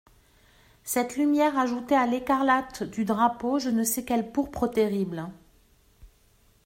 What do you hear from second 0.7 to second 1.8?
Cette lumière